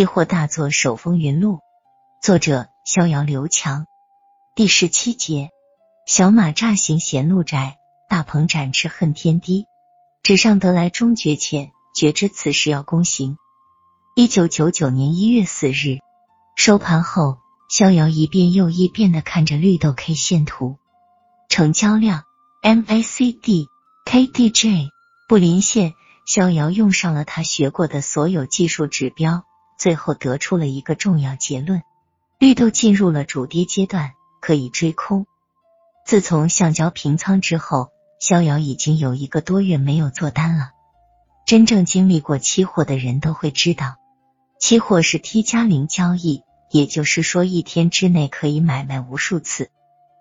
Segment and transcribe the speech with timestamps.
[0.00, 1.58] 期货大作手风云录，
[2.22, 3.86] 作者逍遥刘强。
[4.56, 5.50] 第十七节，
[6.06, 7.76] 小马乍行衔路窄，
[8.08, 9.66] 大鹏展翅恨天低。
[10.22, 13.36] 纸上得来终觉浅，觉知此事要躬行。
[14.16, 15.98] 一九九九年一月四日
[16.56, 17.36] 收盘后，
[17.68, 20.78] 逍遥一遍又一遍的看着绿豆 K 线图，
[21.50, 22.22] 成交量
[22.62, 23.66] MACD、
[24.06, 24.88] KDJ、
[25.28, 25.92] 布林线。
[26.26, 29.44] 逍遥用上了他学过的所有技术指标，
[29.80, 31.82] 最后得出了一个重要结论：
[32.38, 35.26] 绿豆进入了主跌阶段，可以追空。
[36.04, 37.88] 自从橡胶平仓之后，
[38.20, 40.72] 逍遥已经有一个多月没有做单了。
[41.46, 43.96] 真正经历过期货的人都会知道，
[44.58, 49.70] 期货是 T 加零交易，也就是说一天之内可以买卖无数次，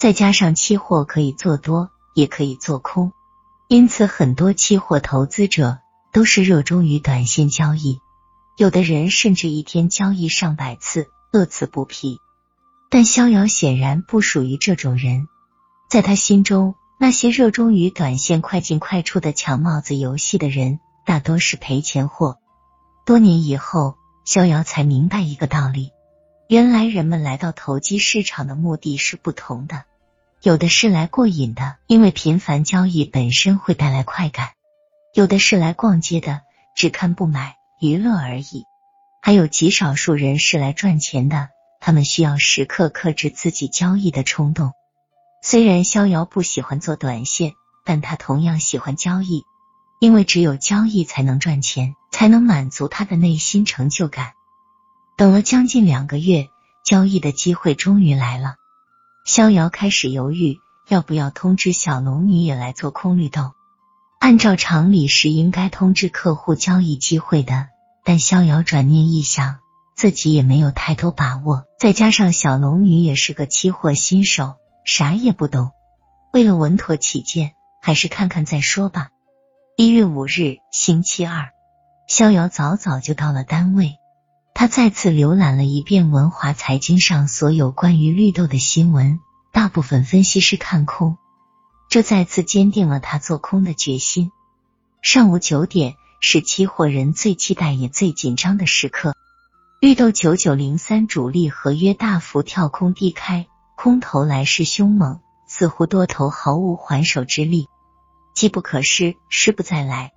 [0.00, 3.12] 再加上期货可以做多，也可以做空，
[3.68, 5.78] 因此很多期货投资者。
[6.10, 7.98] 都是热衷于短线交易，
[8.56, 12.18] 有的人甚至一天交易上百次，乐此不疲。
[12.90, 15.26] 但逍遥显然不属于这种人，
[15.88, 22.38] 在他心中，那些热衷于短线快进快出的抢帽子游戏的人，大多是赔钱货。
[23.06, 25.90] 多年以后，逍遥才明白一个道理：
[26.48, 29.84] 原来人们来到投机市场的目的是不同的，
[30.42, 34.50] 有的是来过瘾的，因为频繁交易本身会带来快感。
[35.14, 36.42] 有的是来逛街的，
[36.76, 38.62] 只看不买，娱乐而已；
[39.20, 41.48] 还有极少数人是来赚钱的，
[41.80, 44.70] 他们需要时刻克制自己交易的冲动。
[45.42, 49.42] 虽然逍遥不喜欢做短线，但他同样喜欢交易，
[49.98, 54.34] 因为只有交易才能赚钱，才能满足他的内心成就感。
[55.16, 56.50] 等了将近两个月，
[56.84, 58.54] 交易的机会终于来了，
[59.26, 63.50] 逍遥开始犹豫要不要通知小龙女也来做空绿豆。
[64.20, 67.70] 按照常理是应该通知客户交易机会的，
[68.04, 69.58] 但逍遥转念一想，
[69.94, 75.70] 自己也没有太多把握，再加上小龙女也是个期货新手，啥也不懂。
[76.32, 79.10] 为了稳妥起见，还是看看再说吧。
[79.76, 81.50] 一月五日，星期二，
[82.08, 83.98] 逍遥早早就到了单位，
[84.54, 89.20] 他再次浏览了一遍文华财经上所有关于绿豆的新闻，
[89.52, 91.16] 大部分分析师看空。
[91.88, 94.32] 这再次坚定了他做空的决心。
[95.02, 99.16] 上午九点是期货人最期待也最紧张的时刻，
[99.80, 105.18] 绿豆九九零三主力合约大幅跳空低开，空头来势凶猛，
[105.48, 107.66] 似乎多头毫无还手之力，
[108.36, 110.12] 机不可失，失不再来。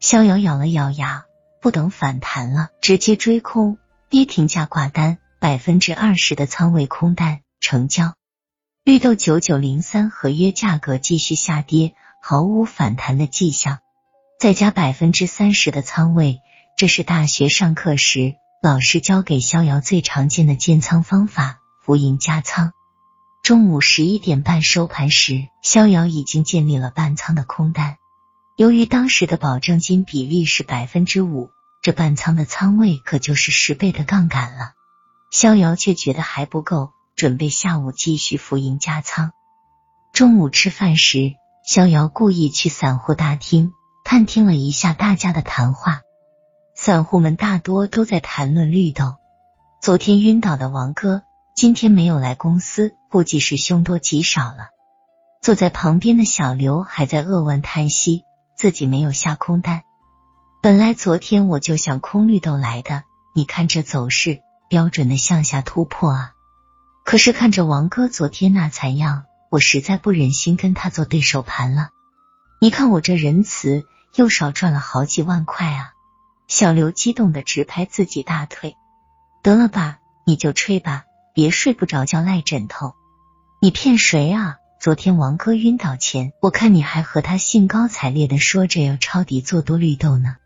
[0.00, 1.26] 逍遥咬了咬牙，
[1.60, 3.76] 不等反弹了，直接追空，
[4.08, 8.14] 跌停价挂单，百分之二十的仓位空单成交。
[8.82, 13.80] 绿豆九九零三合约价格继续下跌，毫无反弹的迹象。
[14.38, 16.40] 再加百分之三十的仓位，
[16.76, 22.72] 这是大学上课时老师教给逍遥最常见的建仓方法——浮盈加仓。
[23.42, 27.96] 中午十一点半收盘时，逍遥已经建立了半仓的空单。
[28.56, 31.50] 由于当时的保证金比例是百分之五，
[31.82, 34.72] 这半仓的仓位可就是十倍的杠杆了。
[35.30, 36.90] 逍遥却觉得还不够。
[37.16, 39.30] 准备下午继续浮盈加仓。
[40.12, 41.34] 中午吃饭时，
[41.64, 43.72] 逍遥故意去散户大厅
[44.04, 46.02] 探听了一下大家的谈话。
[46.76, 49.16] 散户们大多都在谈论绿豆。
[49.80, 51.22] 昨天晕倒的王哥
[51.56, 54.68] 今天没有来公司，估计是凶多吉少了。
[55.40, 58.24] 坐在旁边的小刘还在扼腕叹息，
[58.56, 59.82] 自己没有下空单。
[60.62, 63.04] 本来昨天我就想空绿豆来的，
[63.34, 66.32] 你看这走势，标准的向下突破啊！
[67.04, 71.90] 可是看着王哥昨天那惨样，我实在不忍心跟他做对手盘了。
[72.64, 75.92] 你看我这仁慈，又少赚了好几万块啊！
[76.48, 78.74] 小刘激动的直拍自己大腿。
[79.42, 81.04] 得了吧，你就吹吧，
[81.34, 82.94] 别睡不着觉赖枕头。
[83.60, 84.56] 你骗谁啊？
[84.80, 90.36] 昨天王哥晕倒前，我看你还和他兴高采烈的说着要抄底做多绿豆呢。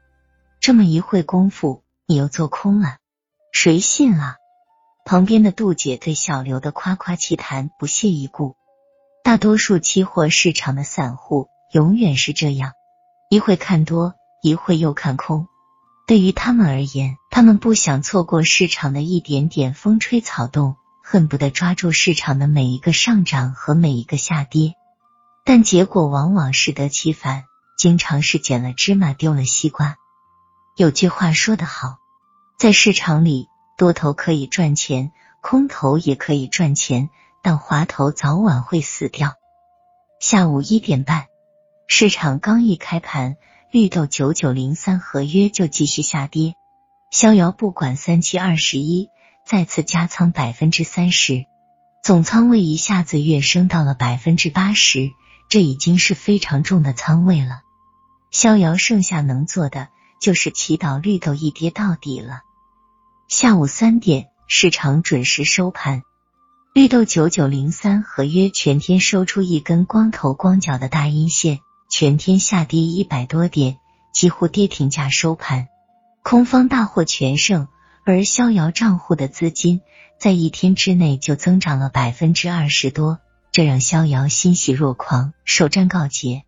[0.59, 2.97] 这么一会功夫，你又做空了，
[3.53, 4.39] 谁信啊？
[5.05, 8.57] 旁边的杜姐对小刘的夸夸其谈不屑一顾。
[9.23, 12.73] 大多数期货市场的散户永远是这样，
[13.29, 15.47] 一会看多，一会又看空。
[16.07, 24.75] 对于他们而言，他们不想错过市场的一点点风吹草动，恨不得抓住市场的每一个上涨和每一个下跌。
[25.45, 27.45] 但结果往往适得其反，
[27.77, 29.97] 经常是捡了芝麻丢了西瓜。
[30.77, 31.99] 有句话说得好，
[32.59, 33.49] 在市场里。
[33.77, 37.11] 多头可以赚钱，空头也可以赚钱，
[37.45, 39.35] 但滑头早晚会死掉。
[40.21, 41.28] 下午一点半，
[41.91, 43.39] 市场刚一开盘，
[43.71, 46.55] 绿豆九九零三合约就继续下跌，
[47.11, 49.09] 逍遥不管三七二十一，
[49.47, 51.47] 再次加仓百分之三十，
[52.05, 55.11] 总仓位一下子跃升到了百分之八十，
[55.49, 57.63] 这已经是非常重的仓位了。
[58.31, 59.89] 逍遥剩下能做的
[60.21, 62.43] 就是祈祷绿豆一跌到底了。
[63.29, 66.03] 下午三点，市场准时收盘，
[66.75, 73.79] 绿豆九九零三合约全天收出一根光头光脚的大阴线，全天下跌一百多点，
[74.13, 75.69] 几乎跌停价收盘。
[76.23, 77.69] 空方大获全胜，
[78.05, 79.81] 而逍遥账户的资金
[80.21, 83.19] 在一天之内就增长了百分之二十多，
[83.53, 86.45] 这让逍遥欣喜若狂，首战告捷。